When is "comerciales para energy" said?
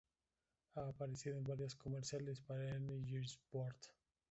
1.75-3.17